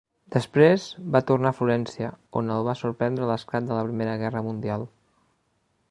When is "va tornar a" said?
1.15-1.57